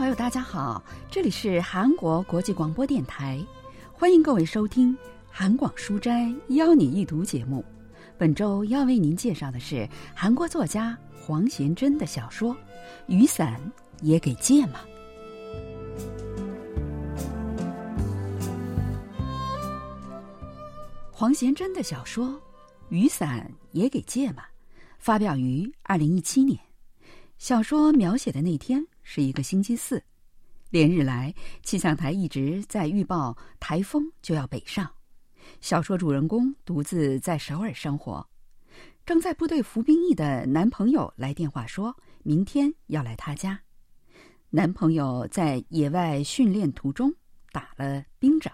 [0.00, 3.38] 网友大家好，这里是韩国国际广播电台，
[3.92, 4.96] 欢迎各位收听
[5.30, 7.62] 韩广书斋邀你一读节目。
[8.16, 12.54] 本周要为您介绍的是韩国作家黄贤珍的小说
[13.08, 13.60] 《雨伞
[14.00, 14.80] 也给借吗》。
[21.10, 22.28] 黄贤珍的小说
[22.88, 24.42] 《雨伞也给借吗》
[24.98, 26.58] 发表于二零一七年。
[27.36, 28.82] 小说描写的那天
[29.12, 30.00] 是一个星期四，
[30.70, 34.88] 连日来气象台一直在预报台风就要北上。
[35.60, 38.24] 小说主人公独自在首尔生活，
[39.04, 41.92] 正在部队服兵役的男朋友来电话，说
[42.22, 43.60] 明天要来他家。
[44.48, 47.12] 男朋友在野外训练途中
[47.50, 48.52] 打了兵长，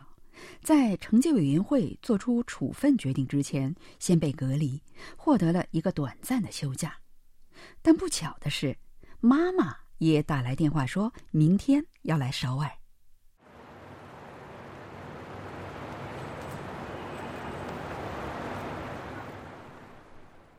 [0.63, 4.83] 在惩戒委员会做出处分决定之前，先被隔离，
[5.19, 6.97] 获得了一个短暂的休假。
[7.83, 8.75] 但不巧的是，
[9.21, 12.71] 妈妈也打来电话，说明天要来首尔。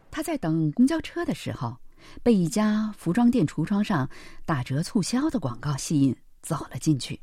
[0.10, 1.78] 他在等公交车的时候，
[2.24, 4.10] 被一家服装店橱窗上
[4.46, 7.20] 打折促销的广告吸引，走了进去。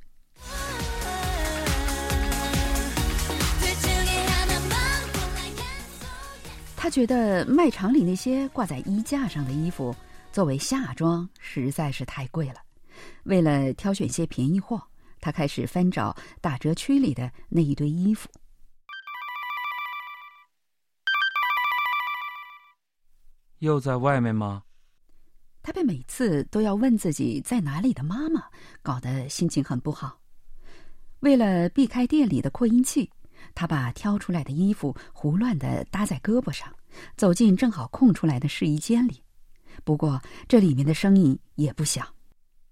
[6.77, 9.97] 他觉得卖场里那些挂在衣架上的衣服，
[10.35, 12.57] 作为夏装实在是太贵了。
[13.23, 14.83] 为了挑选些便宜货，
[15.21, 18.29] 他开始翻找打折区里的那一堆衣服。
[23.61, 24.65] 又在外面吗？
[25.63, 28.43] 他被每次都要问自己在哪里的妈妈
[28.83, 30.19] 搞得心情很不好。
[31.21, 33.09] 为了避开店里的扩音器，
[33.55, 36.75] 他把挑出来的衣服胡乱的搭在胳膊上，
[37.17, 39.23] 走进正好空出来的试衣间里。
[39.83, 42.07] 不过这里面的声音也不小。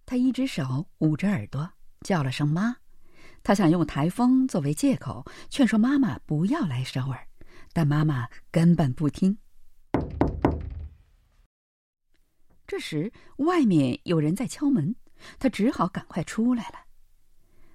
[0.07, 1.69] 他一只手捂着耳朵，
[2.03, 2.77] 叫了声“妈”。
[3.43, 7.27] 他想用台风作为借口劝说妈妈不要来首尔，
[7.73, 9.37] 但妈妈根本不听。
[12.67, 14.95] 这时，外面有人在敲门，
[15.39, 16.77] 他只好赶快出来了。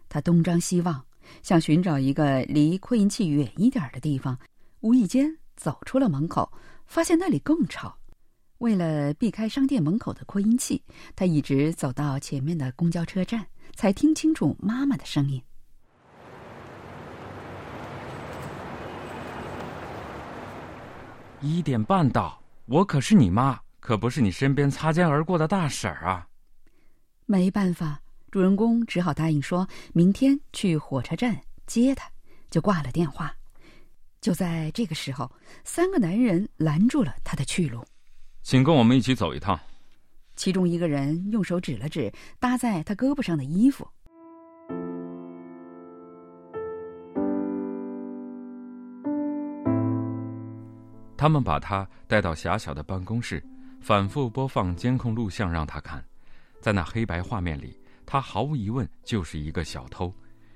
[0.10, 1.06] 他东张西望，
[1.44, 4.38] 想寻找一个离扩音器远一点的地方。
[4.80, 6.52] 无意间走出了门口，
[6.86, 7.98] 发现那里更吵。
[8.60, 10.82] 为了避开商店门口的扩音器，
[11.16, 13.46] 他一直走到前面的公交车站，
[13.76, 15.42] 才听清楚妈妈的声音。
[21.42, 23.60] 一点半到，我可是你妈。
[23.80, 26.28] 可不是你身边擦肩而过的大婶儿啊！
[27.26, 32.10] 没办法，主人公只好答应说明天去火车站接她，
[32.50, 33.34] 就挂了电话。
[34.20, 35.32] 就在这个时候，
[35.64, 37.82] 三个男人拦住了他的去路，
[38.48, 39.60] 请跟我们一起走一趟。
[40.38, 42.10] 其中一个人用手指了指
[42.40, 43.86] 搭在他胳膊上的衣服，
[51.18, 53.44] 他们把他带到狭小的办公室。
[53.82, 56.02] 反复播放监控录像让他看，
[56.62, 60.14] 在那黑白画面里，他毫无疑问就是一个小偷。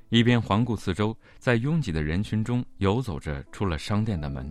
[0.07, 4.49] 一边环顾四周，在拥挤的人群中游走着，出了商店的门。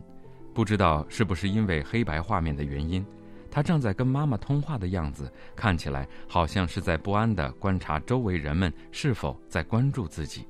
[0.52, 3.02] 不知道是不是因为黑白画面的原因，
[3.50, 10.46] 他正在跟妈妈通话的样子，看起来好像是在不安地观察周围人们是否在关注自己。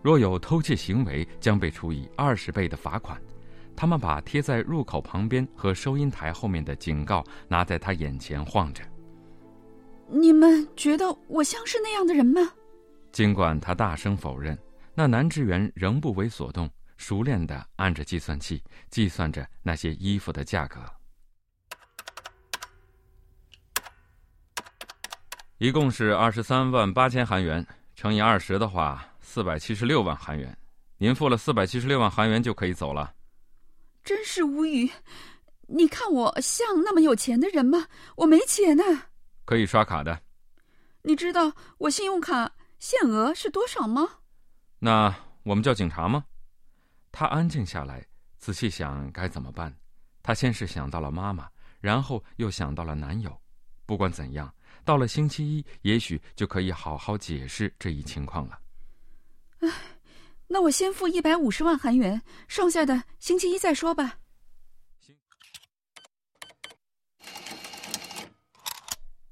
[0.00, 3.20] 若有偷窃行为，将被处以二十倍的罚款。
[3.76, 8.82] 他们把贴在入口旁边和收银台后面的警告拿在他眼前晃着。
[10.08, 12.40] 你们觉得我像是那样的人吗？
[13.12, 14.58] 尽管他大声否认，
[14.94, 20.80] 那男职员仍不为所动，熟练地按着计算器计算着那些衣服的价格。
[25.58, 30.56] 一共是二十三万八千韩元，乘以二十的话，四百七十六万韩元。
[30.98, 33.12] 您付了四百七十六万韩元就可以走了。
[34.04, 34.88] 真是无语！
[35.66, 37.88] 你看我像那么有钱的人吗？
[38.14, 38.84] 我没钱呢。
[39.44, 40.20] 可以刷卡的。
[41.02, 44.08] 你知道我信用卡限额是多少吗？
[44.78, 45.12] 那
[45.42, 46.24] 我们叫警察吗？
[47.10, 48.06] 他安静下来，
[48.38, 49.76] 仔细想该怎么办。
[50.22, 51.48] 他先是想到了妈妈，
[51.80, 53.36] 然后又想到了男友。
[53.86, 54.52] 不管怎样，
[54.84, 58.58] 到了星期一，也许就可以好好解释这一情况了。
[59.60, 59.68] 唉。
[60.50, 62.18] 那我先付一百五十万韩元，
[62.48, 64.18] 剩下的星期一再说吧。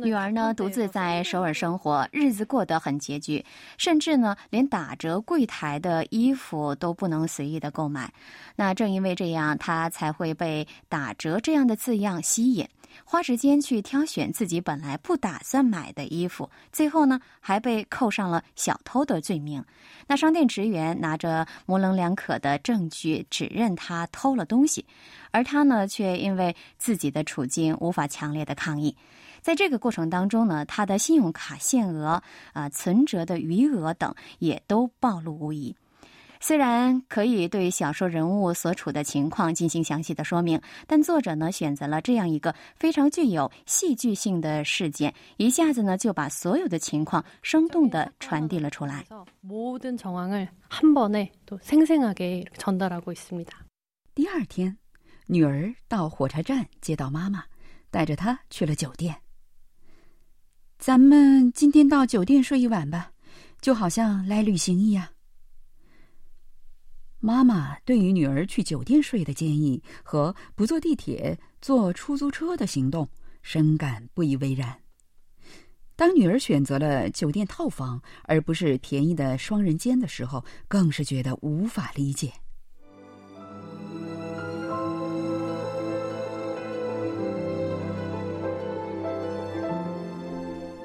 [0.02, 3.46] 女儿呢，独自在首尔生活，日子过得很拮据，
[3.78, 8.12] 甚至呢，连打折柜台的衣服都不能随意的购买。
[8.56, 12.68] 那正因为这样，她才会被“打折”这样的字样吸引，
[13.05, 19.65] 花时间去挑选自己本来不打算买的衣服，最后呢，还被扣上了小偷的罪名。
[20.07, 24.85] 那商店职员拿着模棱两可的证据指认他偷了东西，
[25.31, 28.97] 而他呢，却因为自己的处境无法强烈的抗议。
[29.41, 32.23] 在这个过程当中呢，他的信用卡限额、
[32.53, 35.75] 啊存折的余额等也都暴露无遗。
[36.43, 49.05] 虽然可以对小说人物所处的情况进行详细的说明，但作者呢选择了这样一个非常具有戏剧性的事件，一下子呢就把所有的情况生动的传递了出来。
[54.15, 54.77] 第二天，
[55.27, 57.45] 女儿到火车站接到妈妈，
[57.91, 59.15] 带着她去了酒店。
[60.79, 63.13] 咱们今天到酒店睡一晚吧，
[63.61, 65.07] 就好像来旅行一样。
[67.23, 73.07] 妈妈对于女儿去酒店睡的建议和不坐地铁、坐出租车的行动，
[73.43, 74.75] 深感不以为然。
[75.97, 82.33] 当女儿选择了酒店套房而不是便宜的双人间的时候，更是觉得无法理解。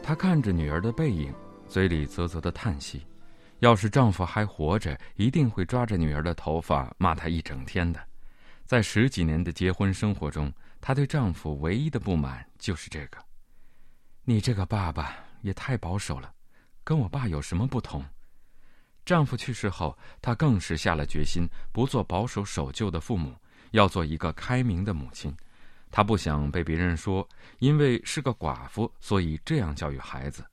[0.04, 1.34] 她看着女儿的背影，
[1.70, 3.02] 嘴里啧啧的叹息。
[3.66, 8.00] 要是丈夫还活着，一定会抓着女儿的头发骂她一整天的。
[8.64, 13.18] 在十几年的结婚生活中，她对丈夫唯一的不满就是这个
[14.24, 16.32] ：“你这个爸爸也太保守了，
[16.84, 18.06] 跟我爸有什么不同？”
[19.04, 23.34] 丈夫去世后，她更是下了决心，不做保守守旧的父母，
[23.72, 25.36] 要做一个开明的母亲。
[25.90, 27.28] 她不想被别人说，
[27.58, 30.46] 因为是个寡妇，所以这样教育孩子。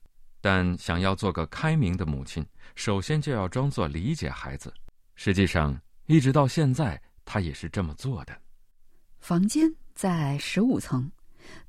[0.43, 2.45] 但想要做个开明的母亲，
[2.75, 4.73] 首先就要装作理解孩子。
[5.15, 8.37] 实际上，一直到现在，她也是这么做的。
[9.21, 11.09] 房间在十五层，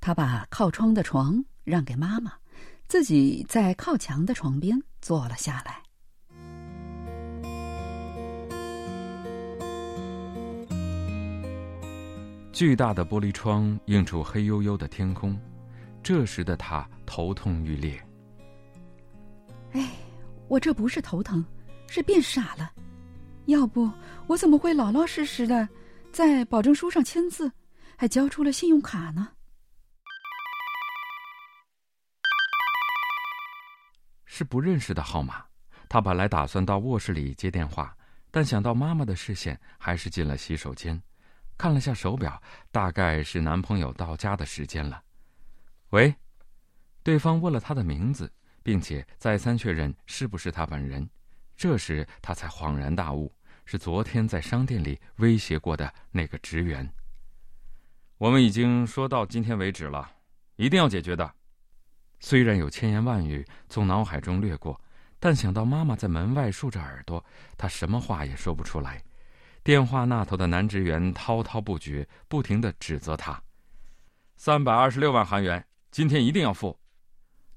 [0.01, 2.33] 她把靠窗的床让给妈妈，
[2.89, 5.81] 自己在靠墙的床边坐了下来。
[12.53, 15.41] 巨大的玻璃窗映出黑黝黝的天空，
[16.03, 18.05] 这时的他头痛欲裂。
[19.75, 19.91] 哎，
[20.49, 21.45] 我这不是头疼，
[21.89, 22.73] 是变傻了。
[23.47, 23.91] 要不
[24.29, 25.69] 我怎么会老老实实的
[26.13, 27.51] 在保证书上签字，
[27.97, 29.29] 还交出了信用卡呢？
[34.25, 35.45] 是不认识的号码。
[35.89, 37.97] 他本来打算到卧室里接电话，
[38.31, 41.01] 但想到妈妈的视线，还是进了洗手间。
[41.59, 45.03] 看了下手表，大概是男朋友到家的时间了。
[45.91, 46.13] 喂，
[47.03, 48.33] 对方问了他的名字，
[48.65, 51.09] 并且再三确认是不是他本人。
[51.57, 53.33] 这时他才恍然大悟，
[53.65, 56.93] 是昨天在商店里威胁过的那个职员。
[58.19, 60.11] 我们已经说到今天为止了，
[60.57, 61.33] 一定要解决的。
[62.19, 64.81] 虽然有千言万语从脑海中掠过，
[65.21, 67.25] 但想到妈妈在门外竖着耳朵，
[67.57, 69.03] 他什么话也说不出来。
[69.63, 73.43] 电话那头的男职员滔滔不绝，不停的指责他
[74.37, 76.79] ：“三百二十六万韩元，今天一定要付。”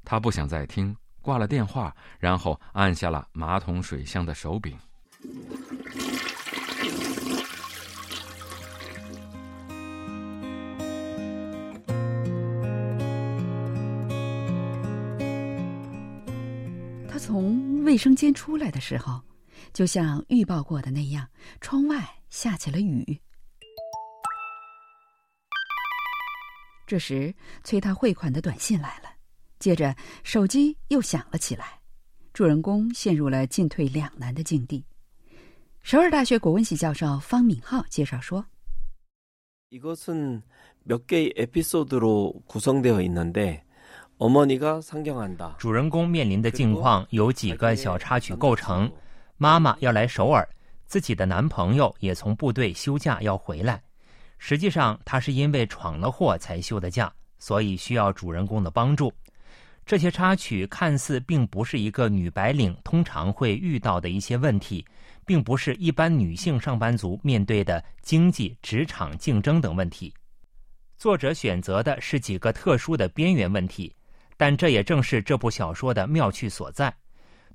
[0.09, 4.73] 他不想再听，挂了电话，然后按下了马桶水箱的手柄。
[17.09, 19.21] 他从卫生间出来的时候。
[19.73, 21.27] 就像预报过的那样，
[21.59, 23.19] 窗外下起了雨。
[26.87, 29.09] 这时，催他汇款的短信来了，
[29.59, 31.79] 接着手机又响了起来
[32.33, 34.83] 主人公陷入了进退两难的境地。
[35.81, 38.45] 首尔大学国文系教授方敏浩介绍说
[45.57, 48.91] 主人公面临的境况由几个小插曲构成
[49.37, 50.47] 妈妈要来首尔
[50.85, 53.81] 自己的男朋友也从部队休假要回来。
[54.37, 59.11] 实际上他是因为闯了祸才休的假所以需要主人公的帮助。
[59.87, 64.85] 这些插曲看似并不是一个女白领通常会遇到的一些问题，
[65.25, 70.13] 并不是一般女性上班族面对的经济、职场竞争等问题。
[70.97, 73.95] 作者选择的是几个特殊的边缘问题，
[74.35, 76.93] 但这也正是这部小说的妙趣所在。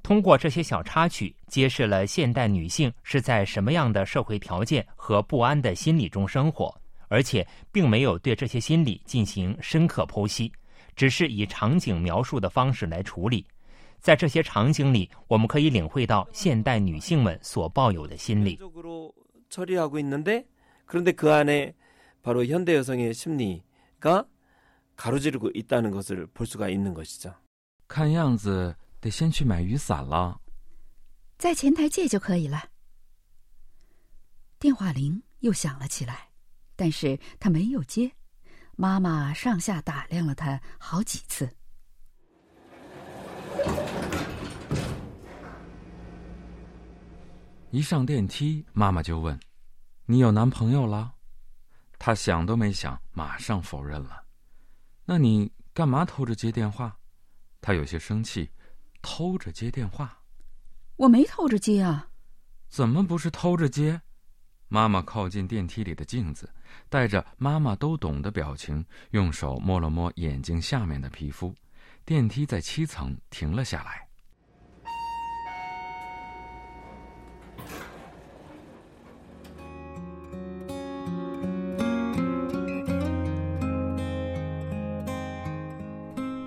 [0.02, 6.74] 通过这些小插曲，揭示了现代女性是在什么样的社会条件和不安的心理中生活，
[7.08, 10.50] 而且并没有对这些心理进行深刻剖析，
[10.94, 13.46] 只是以场景描述的方式来处理。
[14.00, 18.58] 在这些场景里我们可以领会到现代女性们所抱有的心理。
[27.86, 30.40] 看样子得先去买雨伞了。
[31.38, 32.70] 在前台借就可以了。
[34.58, 36.28] 电话铃又响了起来
[36.76, 38.10] 但是他没有接。
[38.76, 41.48] 妈妈上下打量了他好几次。
[47.70, 49.38] 一上电梯，妈妈就问
[50.06, 51.14] ：“你有男朋友了？”
[51.98, 54.24] 他想都没想，马上否认了。
[55.04, 56.98] 那你干嘛偷着接电话？
[57.60, 58.50] 他有些生气。
[59.04, 60.22] 偷着接电话，
[60.94, 62.08] 我没偷着接啊！
[62.68, 64.00] 怎么不是偷着接？
[64.68, 66.48] 妈妈靠近电梯里的镜子，
[66.88, 71.54] 带着妈妈都懂的表情，用手摸了摸眼睛下面的皮肤。
[72.04, 74.08] 电梯在七层停了下来。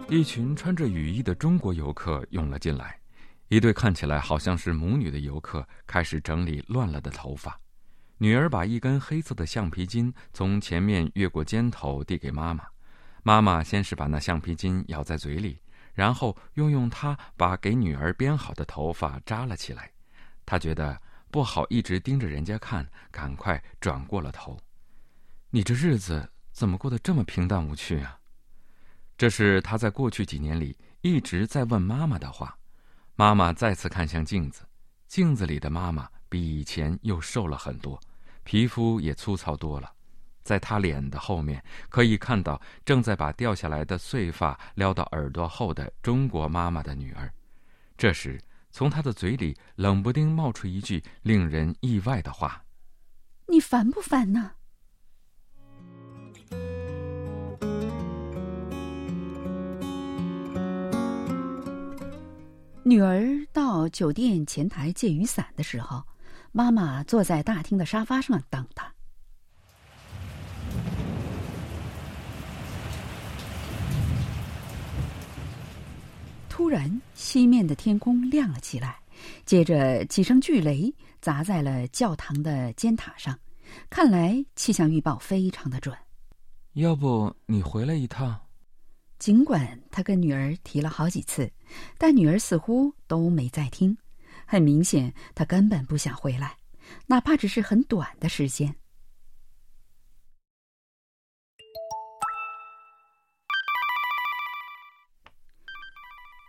[0.08, 2.98] 一群穿着雨衣的中国游客涌了进来，
[3.50, 7.60] 一对看起来好像是母女的游客开始整理乱了的头发。
[8.18, 12.64] 女儿把一根黑色的橡皮筋从前面越过肩头递给妈妈，
[13.24, 15.60] 妈妈先是把那橡皮筋咬在嘴里，
[15.94, 19.92] 然后又用它把给女儿编好的头发扎了起来。
[20.46, 24.58] 她觉得不好一直盯着人家看，赶快转过了头。
[25.50, 28.20] 你这日子怎么过得这么平淡无趣啊？
[29.18, 32.58] 这是他在过去几年里一直在问妈妈的话。
[33.18, 34.62] 妈妈再次看向镜子，
[35.08, 37.98] 镜子里的妈妈比以前又瘦了很多，
[38.46, 39.92] 皮肤也粗糙多了。
[40.44, 47.34] 在她脸的后面，可以看到正在把掉下来的碎发撩到耳朵后的中国妈妈的女儿。
[47.98, 48.40] 这时，
[48.72, 52.64] 从她的嘴里冷不丁冒出一句令人意外的话
[53.50, 54.52] ：“你烦不烦呢？”
[62.84, 66.04] 女儿到酒店前台借雨伞的时候，
[66.58, 68.90] 妈妈坐在大厅的沙发上等他。
[76.48, 78.98] 突然，西面的天空亮了起来，
[79.46, 83.38] 接着几声巨雷砸在了教堂的尖塔上，
[83.90, 85.94] 看来气象预报非常的准。
[86.76, 88.40] 要不你回来一趟？
[89.20, 91.52] 尽管他跟女儿提了好几次，
[91.98, 93.98] 但女儿似乎都没在听。
[94.46, 96.58] 很明显，他根本不想回来，
[97.08, 98.76] 哪怕只是很短的时间。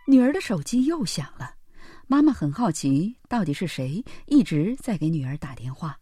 [0.09, 1.55] 女儿的手机又响了，
[2.07, 5.99] 妈妈很好奇，到底是谁一直在给女儿打电话，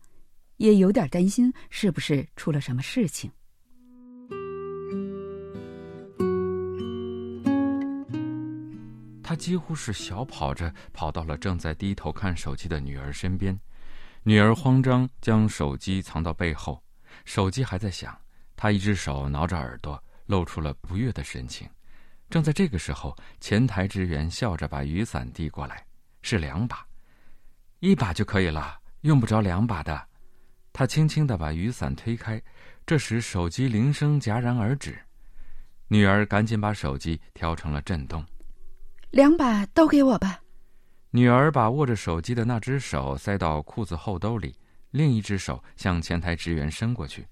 [0.58, 3.32] 也有点担心是不是出了什么事情。
[9.28, 13.60] 他几乎是小跑着跑到了正在低头看手机的女儿身边，
[14.22, 16.80] 女儿慌张将手机藏到背后，
[17.26, 18.16] 手机还在响，
[18.56, 21.68] 她一只手挠着耳朵，露出了不悦的神情。
[22.30, 25.84] 正在这个时候，前台职员笑着把雨伞递过来，
[26.22, 26.86] 是两把，
[27.80, 30.08] 一把就可以了，用不着两把的。
[30.72, 32.40] 他轻轻的把雨伞推开，
[32.86, 34.96] 这时手机铃声戛然而止，
[35.88, 38.24] 女儿赶紧把手机调成了震动。
[39.16, 40.42] 两把都给我吧。
[41.12, 44.54] 女儿把握着手机的那只手塞到裤子后兜里，
[44.92, 47.26] 另一只手向前台职员伸过去。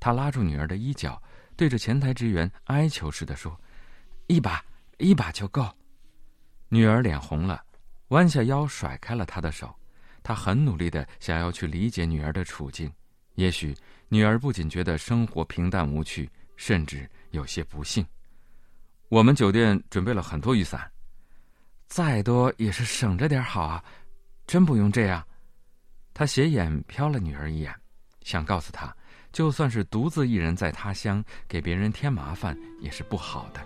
[0.00, 1.22] 她拉住女儿的衣角，
[1.54, 3.60] 对着前台职员哀求似的说
[4.26, 4.64] ：“一把，
[4.96, 5.68] 一把就够。”
[6.70, 7.62] 女儿脸红了，
[8.08, 9.70] 弯下腰甩开了他的手。
[10.22, 12.90] 他很努力的想要去理解女儿的处境。
[13.34, 13.76] 也许
[14.08, 18.02] 女儿不仅觉得生活平淡无趣，甚至有些不幸。
[19.10, 20.90] 我们酒店准备了很多雨伞。
[21.88, 23.82] 再多也是省着点好啊，
[24.46, 25.26] 真不用这样。
[26.12, 27.74] 他斜眼瞟了女儿一眼，
[28.22, 28.94] 想告诉她，
[29.32, 33.60] 就算是独自一人在他乡，给别人添麻烦也是不好的。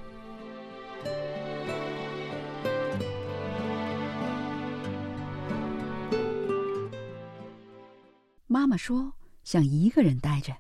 [8.47, 9.13] 妈妈说
[9.45, 10.55] 想一个人待着，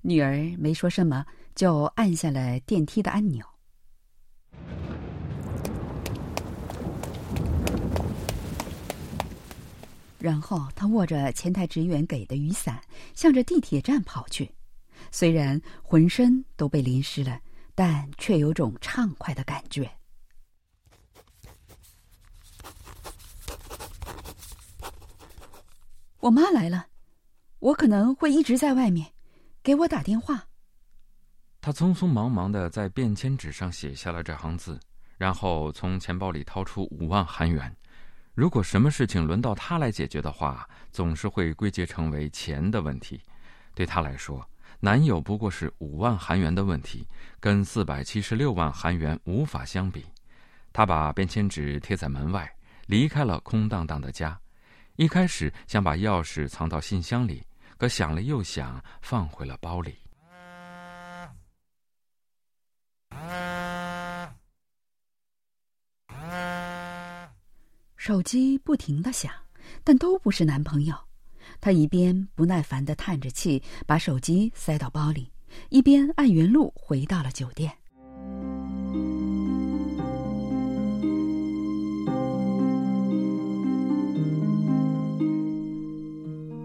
[0.00, 3.44] 女儿没说什么，就按下了电梯的按钮。
[10.24, 12.82] 然后他握着前台职员给的雨伞，
[13.14, 14.50] 向着地铁站跑去。
[15.12, 17.38] 虽然浑身都被淋湿了，
[17.74, 19.90] 但却有种畅快的感觉。
[26.20, 26.86] 我妈来了，
[27.58, 29.12] 我可能会一直在外面，
[29.62, 30.46] 给我打电话。
[31.60, 34.80] 他匆匆忙忙的在便签纸上写下了这行字，
[35.18, 37.76] 然后从钱包里掏出五万韩元。
[38.34, 43.20] 如果什么事情轮到他来解决的话，总是会归结成为钱的问题。
[43.76, 44.44] 对他来说，
[44.80, 47.06] 男友不过是五万韩元的问题，
[47.38, 50.04] 跟四百七十六万韩元无法相比。
[50.72, 52.52] 他把便签纸贴在门外，
[52.86, 54.36] 离开了空荡荡的家。
[54.96, 57.40] 一开始想把钥匙藏到信箱里，
[57.78, 59.96] 可想了又想，放回了包里。
[68.04, 69.32] 手机不停的响，
[69.82, 70.94] 但都不是男朋友。
[71.58, 75.32] 他一边不耐烦的叹着气，把手机塞到包里，
[75.70, 77.72] 一边按原路回到了酒店。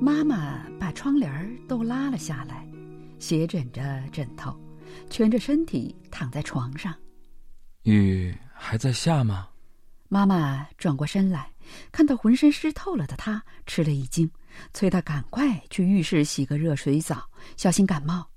[0.02, 2.68] 妈妈把窗帘都拉了下来，
[3.18, 4.54] 斜枕着枕头，
[5.10, 6.94] 蜷着身体躺在床上。
[7.84, 9.48] 雨还在下吗？
[10.12, 11.52] 妈妈转过身来，
[11.92, 14.30] 看到浑身湿透了的他，吃了一惊，
[14.74, 18.28] 催他赶快去浴室洗个热水澡，小心感冒。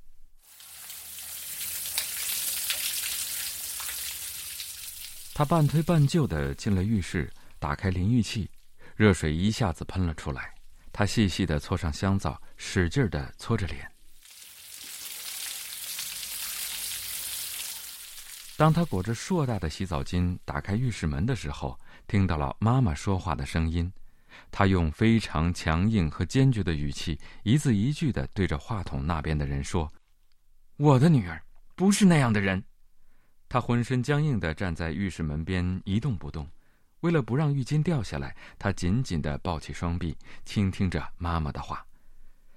[5.32, 8.50] 他半推半就的进了浴室，打开淋浴器，
[8.94, 10.52] 热水一下子喷了出来。
[10.92, 13.90] 他细细的搓上香皂，使劲的搓着脸。
[18.56, 23.90] 当他裹着硕大的洗澡巾打开浴室门的时候，听到了妈妈说话的声音。
[24.50, 29.90] 他用非常强硬和坚决的语气，一字一句的对着话筒那边的人说
[30.76, 31.42] ：“我的女儿
[31.74, 32.62] 不是那样的人。”
[33.48, 36.46] 他浑身僵硬的站在浴室门边一动不动。
[37.00, 41.84] 为了不让浴巾掉下来，他紧紧的抱起双臂，倾听着妈妈的话。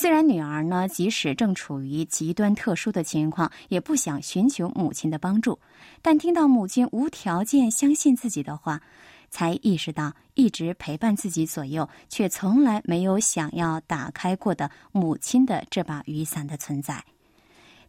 [0.00, 5.58] 虽然女儿呢，即使正处于极端特殊的情况，也不想寻求母亲的帮助，
[6.00, 8.80] 但听到母亲无条件相信自己的话，
[9.28, 17.04] 才意识到一直陪伴自己左右，却从来没有想要打开过的母亲的这把雨伞的存在。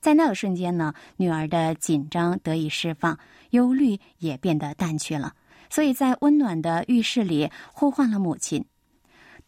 [0.01, 3.19] 在那个瞬间呢，女儿的紧张得以释放，
[3.51, 5.35] 忧虑也变得淡去了，
[5.69, 8.65] 所以在温暖的浴室里呼唤了母亲。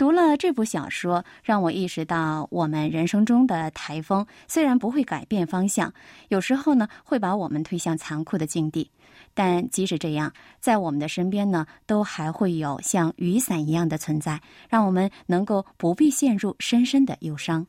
[0.01, 5.92] 读了这部小说，让我意识到，我们人生中的台风虽然不会改变方向，
[6.29, 8.90] 有时候呢会把我们推向残酷的境地，
[9.35, 17.66] 但即使这样，在我们的身边呢，都还会有像雨伞一样的存在，让我们能够不必陷入深深的忧伤。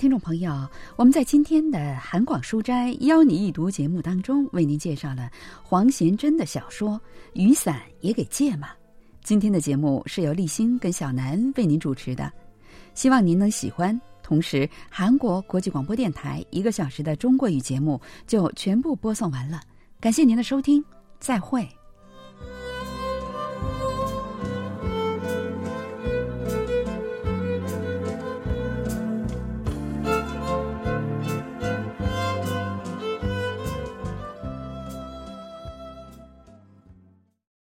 [0.02, 5.30] 听众朋友，我们在今天的韩广书斋邀你一读节目当中，为您介绍了
[5.62, 6.90] 黄贤珍的小说
[7.34, 8.66] 《雨伞也给借嘛》。
[9.22, 12.32] 今天的节目是由立新跟小南为您主持的，
[12.94, 13.98] 希望您能喜欢。
[14.24, 19.60] 同时，韩国国际广播电台一个小时的中国语节目就全部播送完了，
[20.00, 20.84] 感谢您的收听，
[21.20, 21.64] 再会。